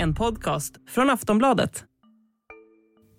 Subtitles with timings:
[0.00, 1.84] En podcast från Aftonbladet.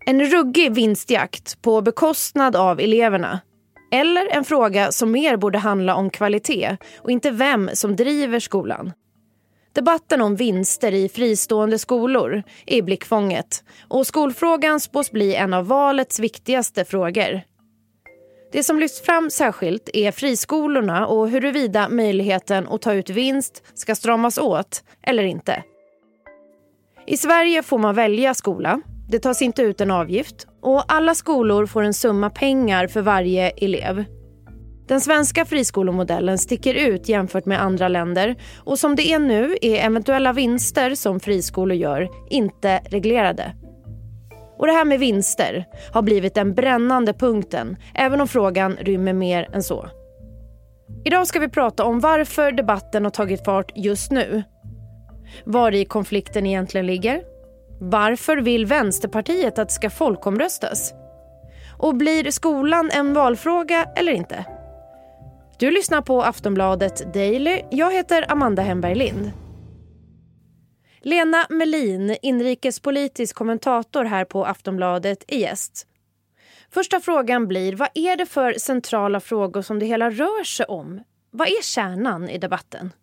[0.06, 3.40] En ruggig vinstjakt på bekostnad av eleverna.
[3.92, 8.92] Eller en fråga som mer borde handla om kvalitet och inte vem som driver skolan.
[9.74, 15.68] Debatten om vinster i fristående skolor är i blickfånget och skolfrågan spås bli en av
[15.68, 17.42] valets viktigaste frågor.
[18.52, 23.96] Det som lyfts fram särskilt är friskolorna och huruvida möjligheten att ta ut vinst ska
[23.96, 25.64] stramas åt eller inte.
[27.08, 28.82] I Sverige får man välja skola.
[29.10, 33.50] Det tas inte ut en avgift och alla skolor får en summa pengar för varje
[33.50, 34.06] elev.
[34.88, 39.86] Den svenska friskolemodellen sticker ut jämfört med andra länder och som det är nu är
[39.86, 43.54] eventuella vinster som friskolor gör inte reglerade.
[44.60, 49.50] Och det här med vinster har blivit den brännande punkten även om frågan rymmer mer
[49.54, 49.90] än så.
[51.06, 54.44] Idag ska vi prata om varför debatten har tagit fart just nu.
[55.44, 57.22] Var i konflikten egentligen ligger.
[57.82, 60.94] Varför vill Vänsterpartiet att det ska folkomröstas?
[61.78, 64.46] Och blir skolan en valfråga eller inte?
[65.60, 67.62] Du lyssnar på Aftonbladet Daily.
[67.70, 69.32] Jag heter Amanda Hemberg Lind.
[71.02, 75.88] Lena Melin, inrikespolitisk kommentator här på Aftonbladet, är gäst.
[76.72, 81.04] Första frågan blir, vad är det för centrala frågor som det hela rör sig om?
[81.32, 82.94] Vad är kärnan i debatten?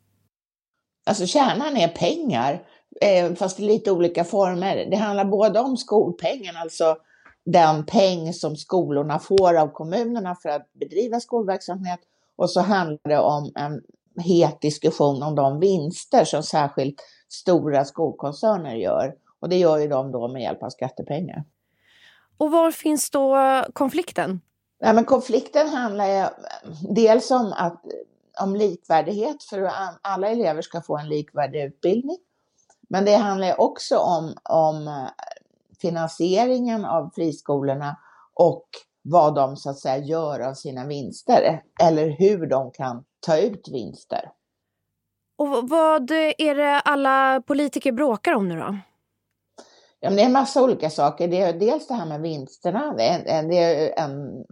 [1.07, 2.63] Alltså kärnan är pengar,
[3.01, 4.87] eh, fast i lite olika former.
[4.91, 6.97] Det handlar både om skolpengen, alltså
[7.45, 12.01] den peng som skolorna får av kommunerna för att bedriva skolverksamhet
[12.37, 13.83] och så handlar det om en
[14.17, 19.15] het diskussion om de vinster som särskilt stora skolkoncerner gör.
[19.41, 21.45] Och det gör ju de då med hjälp av skattepengar.
[22.39, 23.37] Och var finns då
[23.73, 24.41] konflikten?
[24.79, 26.31] Ja, men konflikten handlar
[26.95, 27.83] dels om, att,
[28.41, 32.19] om likvärdighet för att alla elever ska få en likvärdig utbildning.
[32.89, 35.07] Men det handlar också om, om
[35.81, 37.97] finansieringen av friskolorna
[38.35, 38.69] och
[39.11, 43.69] vad de så att säga gör av sina vinster eller hur de kan ta ut
[43.73, 44.31] vinster.
[45.39, 48.79] Och vad är det alla politiker bråkar om nu då?
[50.01, 51.29] Ja, det är en massa olika saker.
[51.29, 52.95] Det är dels det här med vinsterna.
[52.95, 53.05] Det
[53.59, 54.45] är, en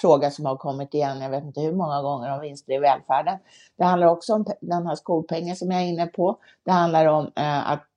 [0.00, 3.38] fråga som har kommit igen, jag vet inte hur många gånger, om vinster i välfärden.
[3.76, 6.38] Det handlar också om den här skolpengen som jag är inne på.
[6.64, 7.88] Det handlar om eh, att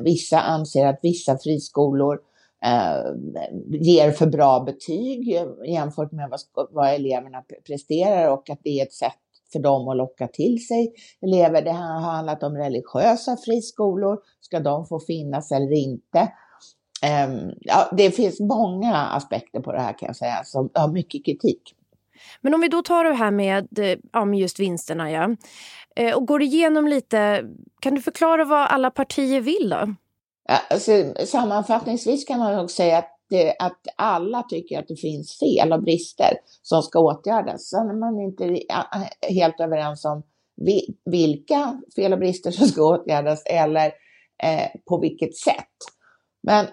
[0.00, 2.20] vissa anser att vissa friskolor eh,
[2.64, 3.14] Eh,
[3.80, 5.28] ger för bra betyg
[5.66, 9.12] jämfört med vad, vad eleverna presterar och att det är ett sätt
[9.52, 11.62] för dem att locka till sig elever.
[11.62, 14.18] Det har handlat om religiösa friskolor.
[14.40, 16.32] Ska de få finnas eller inte?
[17.02, 21.24] Ehm, ja, det finns många aspekter på det här kan jag säga som har mycket
[21.24, 21.74] kritik.
[22.40, 23.68] Men om vi då tar det här med,
[24.12, 25.36] ja, med just vinsterna ja,
[25.96, 27.44] eh, och går igenom lite,
[27.80, 29.94] kan du förklara vad alla partier vill då?
[30.48, 35.72] Alltså, sammanfattningsvis kan man nog säga att, det, att alla tycker att det finns fel
[35.72, 36.32] och brister
[36.62, 37.68] som ska åtgärdas.
[37.68, 38.60] Sen är man inte
[39.28, 40.22] helt överens om
[41.04, 43.86] vilka fel och brister som ska åtgärdas eller
[44.42, 45.68] eh, på vilket sätt.
[46.46, 46.66] Men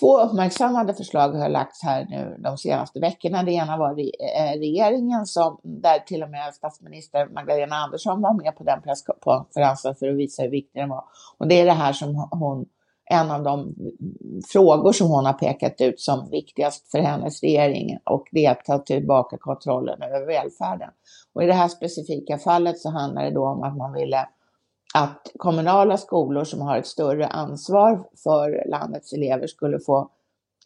[0.00, 3.42] två uppmärksammade förslag har lagts här nu de senaste veckorna.
[3.42, 8.56] Det ena var eh, regeringen som, där till och med statsminister Magdalena Andersson var med
[8.56, 11.04] på den presskonferensen för att visa hur viktig den var.
[11.38, 12.66] Och det är det här som hon
[13.10, 13.74] en av de
[14.52, 18.64] frågor som hon har pekat ut som viktigast för hennes regering och det är att
[18.64, 20.90] ta tillbaka kontrollen över välfärden.
[21.32, 24.28] Och i det här specifika fallet så handlar det då om att man ville
[24.94, 30.08] att kommunala skolor som har ett större ansvar för landets elever skulle få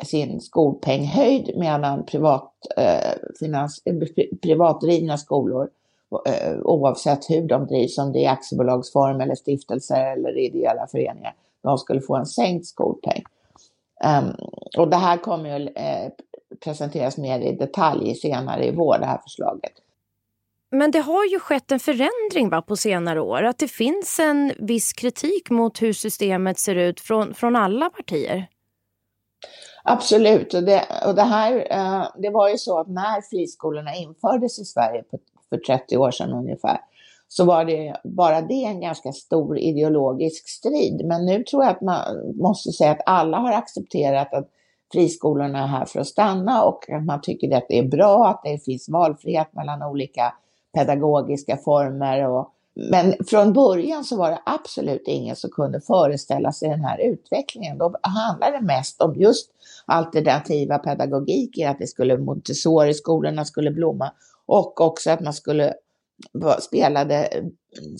[0.04, 3.82] sin skolpeng höjd medan privat, eh, finans,
[4.42, 5.68] privatdrivna skolor
[6.26, 11.34] eh, oavsett hur de drivs, om det är aktiebolagsform eller stiftelser eller ideella föreningar,
[11.66, 13.24] de skulle få en sänkt skolpeng.
[14.04, 14.34] Um,
[14.78, 16.10] och det här kommer ju eh,
[16.64, 19.72] presenteras mer i detalj senare i vår, det här förslaget.
[20.70, 23.42] Men det har ju skett en förändring va, på senare år.
[23.42, 28.46] Att det finns en viss kritik mot hur systemet ser ut från, från alla partier.
[29.84, 30.54] Absolut.
[30.54, 34.64] Och det, och det här, eh, det var ju så att när friskolorna infördes i
[34.64, 35.04] Sverige
[35.48, 36.80] för 30 år sedan ungefär,
[37.28, 41.04] så var det bara det en ganska stor ideologisk strid.
[41.04, 44.48] Men nu tror jag att man måste säga att alla har accepterat att
[44.92, 48.40] friskolorna är här för att stanna och att man tycker att det är bra att
[48.44, 50.34] det finns valfrihet mellan olika
[50.74, 52.28] pedagogiska former.
[52.28, 56.98] Och, men från början så var det absolut ingen som kunde föreställa sig den här
[56.98, 57.78] utvecklingen.
[57.78, 59.50] Då handlade det mest om just
[59.86, 64.12] alternativa pedagogiker, att det skulle Montessori-skolorna skulle blomma
[64.46, 65.74] och också att man skulle
[66.60, 67.28] spelade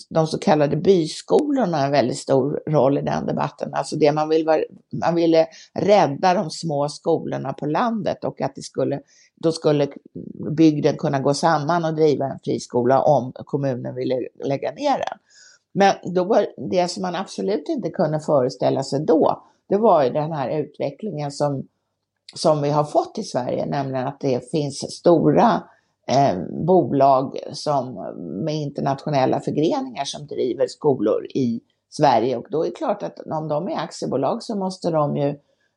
[0.09, 3.73] de så kallade byskolorna en väldigt stor roll i den debatten.
[3.73, 4.65] Alltså det man, vill var,
[5.01, 9.01] man ville rädda de små skolorna på landet och att det skulle,
[9.35, 9.87] då skulle
[10.57, 15.17] bygden kunna gå samman och driva en friskola om kommunen ville lägga ner den.
[15.73, 20.09] Men då var det som man absolut inte kunde föreställa sig då, det var ju
[20.09, 21.67] den här utvecklingen som,
[22.35, 25.63] som vi har fått i Sverige, nämligen att det finns stora
[26.07, 27.93] eh, bolag som,
[28.45, 32.37] med internationella förgreningar som driver skolor i Sverige.
[32.37, 35.35] Och då är det klart att om de är aktiebolag så måste de ju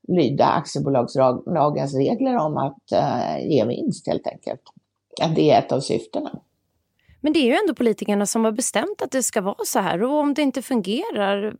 [0.08, 4.62] lyda aktiebolagslagens regler om att eh, ge vinst helt enkelt.
[5.22, 6.30] Att det är ett av syftena.
[7.20, 10.02] Men det är ju ändå politikerna som har bestämt att det ska vara så här.
[10.02, 11.56] Och om det inte fungerar,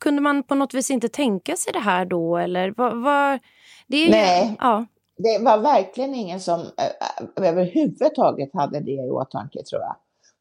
[0.00, 2.36] kunde man på något vis inte tänka sig det här då?
[2.36, 3.38] Eller vad, vad
[3.86, 4.86] det är Nej, ja
[5.18, 6.60] det var verkligen ingen som
[7.36, 9.96] överhuvudtaget hade det i åtanke tror jag.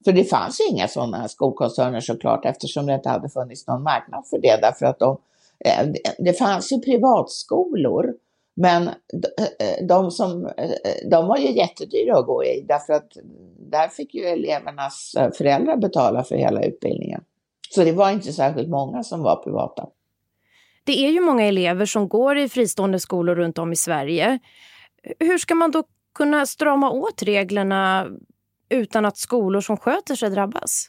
[0.06, 4.27] För det fanns ju inga sådana skolkoncerner såklart eftersom det inte hade funnits någon marknad
[4.27, 4.59] för det.
[4.62, 5.18] Därför att de,
[5.65, 5.88] eh,
[6.18, 8.13] det fanns ju privatskolor
[8.59, 8.89] men
[9.81, 10.50] de, som,
[11.12, 13.12] de var ju jättedyra att gå i därför att
[13.59, 17.24] där fick ju elevernas föräldrar betala för hela utbildningen.
[17.69, 19.88] Så det var inte särskilt många som var privata.
[20.88, 24.39] Det är ju många elever som går i fristående skolor runt om i Sverige.
[25.19, 25.84] Hur ska man då
[26.16, 28.07] kunna strama åt reglerna
[28.69, 30.88] utan att skolor som sköter sig drabbas?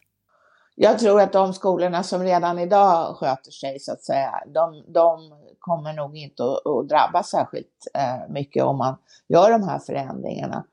[0.74, 5.32] Jag tror att de skolorna som redan idag sköter sig, så att säga, de, de
[5.58, 8.96] kommer nog inte att, att drabbas särskilt eh, mycket om man
[9.28, 10.64] gör de här förändringarna.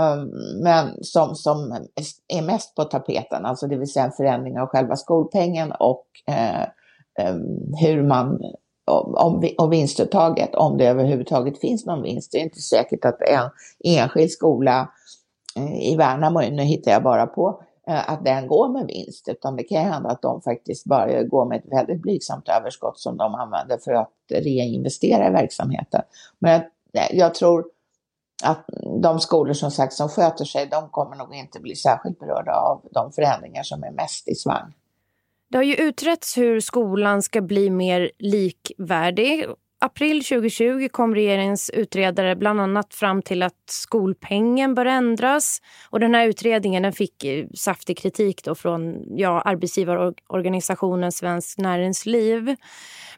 [0.00, 0.30] Um,
[0.62, 1.86] men som, som
[2.28, 6.68] är mest på tapeten, alltså det vill säga en förändring av själva skolpengen och eh,
[7.30, 8.40] um, hur man
[8.84, 12.32] om, om vinstuttaget, om det överhuvudtaget finns någon vinst.
[12.32, 13.50] Det är inte säkert att en
[13.84, 14.88] enskild skola
[15.56, 19.56] eh, i Värnamo, nu hittar jag bara på, eh, att den går med vinst, utan
[19.56, 23.34] det kan hända att de faktiskt bara går med ett väldigt blygsamt överskott som de
[23.34, 26.02] använder för att reinvestera i verksamheten.
[26.38, 27.64] Men jag, jag tror
[28.44, 28.64] att
[29.02, 32.80] de skolor som sagt som sköter sig, de kommer nog inte bli särskilt berörda av
[32.90, 34.74] de förändringar som är mest i svang.
[35.54, 39.46] Det har ju utretts hur skolan ska bli mer likvärdig
[39.80, 45.60] april 2020 kom regeringens utredare bland annat fram till att skolpengen bör ändras.
[45.90, 47.24] Och den här utredningen den fick
[47.54, 52.56] saftig kritik då från ja, arbetsgivarorganisationen Svenskt Näringsliv.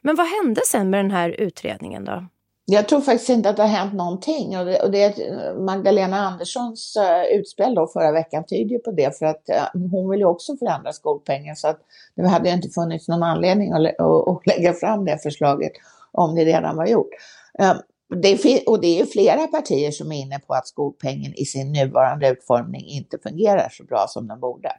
[0.00, 2.27] Men vad hände sen med den här utredningen då?
[2.69, 5.19] Jag tror faktiskt inte att det har hänt någonting och det, och det
[5.59, 10.21] Magdalena Anderssons eh, utspel då förra veckan tyder på det för att eh, hon vill
[10.21, 11.81] ju också förändra skolpengen så att
[12.15, 15.73] det hade inte funnits någon anledning att, att, att lägga fram det förslaget
[16.13, 17.11] om det redan var gjort.
[17.59, 17.77] Ehm,
[18.23, 21.73] det och det är ju flera partier som är inne på att skolpengen i sin
[21.73, 24.73] nuvarande utformning inte fungerar så bra som den borde.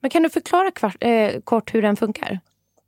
[0.00, 2.40] Men kan du förklara kvart, eh, kort hur den funkar?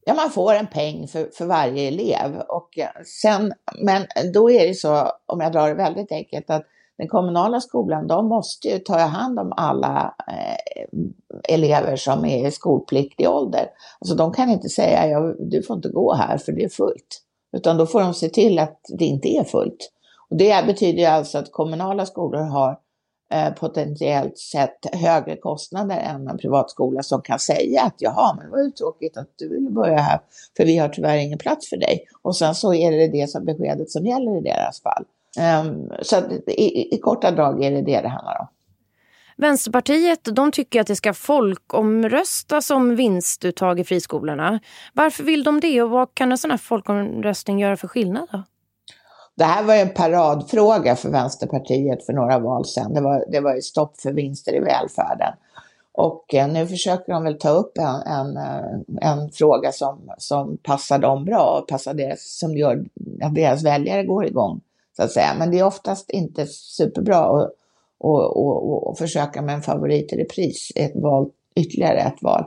[0.08, 2.40] Ja, man får en peng för, för varje elev.
[2.48, 2.88] Och eh,
[3.22, 3.52] sen,
[3.82, 6.62] men då är det så, om jag drar det väldigt enkelt, att
[6.98, 12.50] den kommunala skolan, de måste ju ta hand om alla eh, elever som är i
[12.50, 13.66] skolpliktig ålder.
[14.00, 17.22] Alltså de kan inte säga, du får inte gå här för det är fullt.
[17.56, 19.90] Utan då får de se till att det inte är fullt.
[20.30, 22.78] Och det betyder alltså att kommunala skolor har
[23.30, 28.50] Eh, potentiellt sett högre kostnader än en privatskola som kan säga att jaha, men det
[28.50, 30.20] var ju tråkigt att du ville börja här
[30.56, 32.04] för vi har tyvärr ingen plats för dig.
[32.22, 35.04] Och sen så är det det som beskedet som gäller i deras fall.
[35.62, 36.16] Um, så
[36.46, 38.46] i, i korta drag är det det det handlar om.
[39.36, 44.60] Vänsterpartiet de tycker att det ska folkomröstas om vinstuttag i friskolorna.
[44.92, 48.28] Varför vill de det och vad kan en sån här folkomröstning göra för skillnad?
[48.32, 48.42] Då?
[49.38, 52.94] Det här var ju en paradfråga för Vänsterpartiet för några val sedan.
[52.94, 55.34] Det var, det var ju stopp för vinster i välfärden.
[55.92, 60.56] Och eh, nu försöker de väl ta upp en, en, eh, en fråga som, som
[60.62, 62.84] passar dem bra och passar deras, som gör
[63.22, 64.60] att deras väljare går igång.
[64.96, 65.34] Så att säga.
[65.38, 67.26] Men det är oftast inte superbra.
[67.26, 67.50] Och
[67.98, 72.44] och, och, och försöka med en favorit i repris, ett val, ytterligare ett val.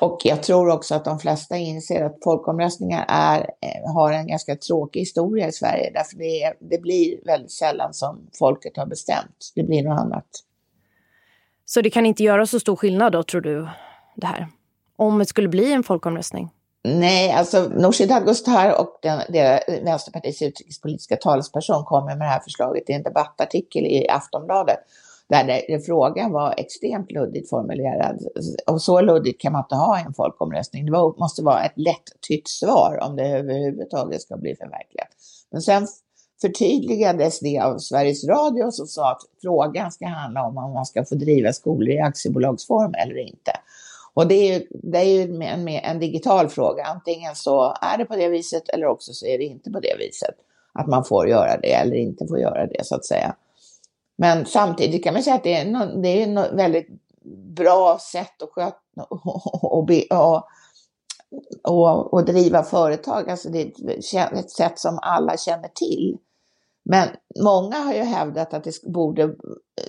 [0.00, 4.56] Och jag tror också att de flesta inser att folkomröstningar är, eh, har en ganska
[4.56, 9.52] tråkig historia i Sverige, därför det, det blir väldigt sällan som folket har bestämt.
[9.54, 10.26] Det blir något annat.
[11.64, 13.68] Så det kan inte göra så stor skillnad då, tror du,
[14.14, 14.48] det här?
[14.96, 16.50] Om det skulle bli en folkomröstning?
[16.84, 22.90] Nej, alltså Nooshi Dadgostar och den, den, Vänsterpartiets utrikespolitiska talesperson kom med det här förslaget
[22.90, 24.78] i en debattartikel i Aftonbladet
[25.30, 28.26] där frågan var extremt luddigt formulerad.
[28.66, 30.86] Och så luddigt kan man inte ha en folkomröstning.
[30.86, 35.08] Det var, måste vara ett lättytt svar om det överhuvudtaget ska bli förverkligat.
[35.50, 35.86] Men sen
[36.40, 41.04] förtydligades det av Sveriges Radio som sa att frågan ska handla om om man ska
[41.04, 43.52] få driva skolor i aktiebolagsform eller inte.
[44.14, 46.84] Och det är ju, det är ju en, en digital fråga.
[46.84, 49.96] Antingen så är det på det viset eller också så är det inte på det
[49.98, 50.34] viset.
[50.72, 53.34] Att man får göra det eller inte får göra det så att säga.
[54.20, 56.88] Men samtidigt kan man säga att det är, no, det är ett väldigt
[57.56, 58.76] bra sätt att sköta
[59.08, 59.26] och,
[59.64, 60.44] och, och,
[61.64, 63.30] och, och driva företag.
[63.30, 66.16] Alltså det är ett sätt som alla känner till.
[66.84, 67.08] Men
[67.42, 69.34] många har ju hävdat att det borde,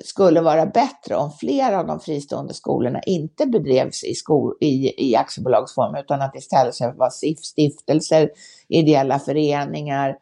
[0.04, 5.16] skulle vara bättre om fler av de fristående skolorna inte bedrevs i, skol, i, i
[5.16, 7.10] aktiebolagsform utan att det istället var
[7.44, 8.30] stiftelser,
[8.68, 10.16] ideella föreningar eh,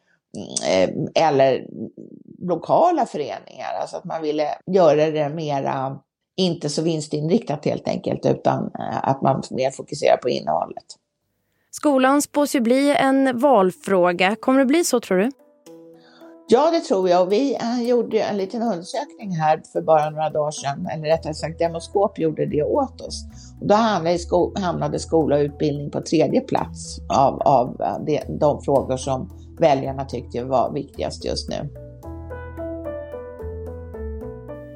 [1.16, 1.66] eller
[2.42, 3.74] lokala föreningar.
[3.82, 6.00] Alltså att man ville göra det mera,
[6.38, 10.86] inte så vinstinriktat helt enkelt, utan eh, att man mer fokuserar på innehållet.
[11.72, 14.36] Skolan spås ju bli en valfråga.
[14.36, 15.32] Kommer det bli så tror du?
[16.52, 17.22] Ja, det tror jag.
[17.22, 21.34] Och vi eh, gjorde en liten undersökning här för bara några dagar sedan, eller rättare
[21.34, 23.26] sagt Demoskop gjorde det åt oss.
[23.62, 28.22] Och då hamnade, sko hamnade skola och utbildning på tredje plats av, av eh, de,
[28.40, 31.70] de frågor som väljarna tyckte var viktigast just nu.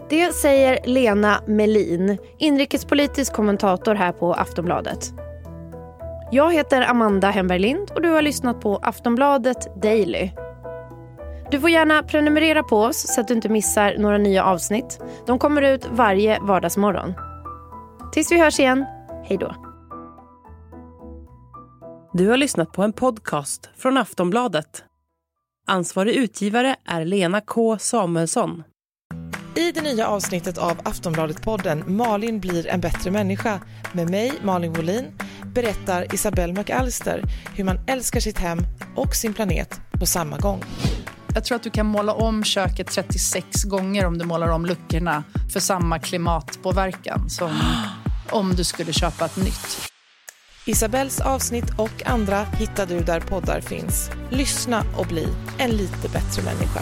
[0.10, 5.14] Det säger Lena Melin, inrikespolitisk kommentator här på Aftonbladet.
[6.32, 10.30] Jag heter Amanda Hemberg Lind och du har lyssnat på Aftonbladet Daily.
[11.52, 15.00] Du får gärna prenumerera på oss så att du inte missar några nya avsnitt.
[15.26, 17.14] De kommer ut varje vardagsmorgon.
[18.14, 18.86] Tills vi hörs igen,
[19.24, 19.63] hej då.
[22.16, 24.84] Du har lyssnat på en podcast från Aftonbladet.
[25.68, 28.64] Ansvarig utgivare är Lena K Samuelsson.
[29.56, 33.62] I det nya avsnittet av Aftonbladet-podden Malin blir en bättre människa
[33.94, 35.06] med mig, Malin Wolin,
[35.46, 37.24] berättar Isabelle McAllister
[37.56, 38.60] hur man älskar sitt hem
[38.96, 40.64] och sin planet på samma gång.
[41.36, 45.24] Jag tror att du kan måla om köket 36 gånger om du målar om luckorna
[45.54, 47.52] för samma klimatpåverkan som
[48.30, 49.93] om du skulle köpa ett nytt.
[50.66, 54.12] Isabells avsnitt och andra hittar du där poddar finns.
[54.30, 55.28] Lyssna och bli
[55.58, 56.82] en lite bättre människa.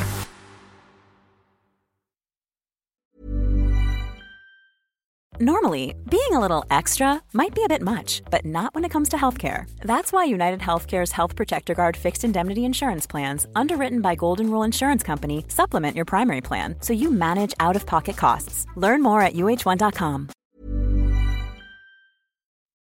[5.39, 9.09] Normally, being a little extra might be a bit much, but not when it comes
[9.09, 9.65] to healthcare.
[9.79, 14.61] That's why United Healthcare's Health Protector Guard fixed indemnity insurance plans, underwritten by Golden Rule
[14.61, 18.67] Insurance Company, supplement your primary plan so you manage out of pocket costs.
[18.75, 20.29] Learn more at uh1.com.